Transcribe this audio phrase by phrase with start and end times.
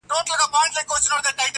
[0.09, 1.49] دا ستا په ياد كي بابولاله وايم,